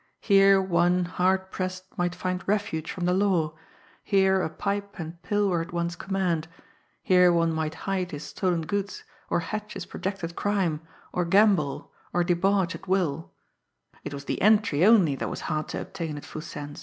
[0.19, 3.53] Here, one, hard pressed, might find refuge from the law;
[4.03, 6.47] here a pipe and pill were at one's command;
[7.03, 10.81] here one might hide his stolen goods, or hatch his projected crime,
[11.13, 13.29] or gamble, or debauch at will
[14.03, 16.79] it was the entree only that was hard to obtain at Foo Sen's!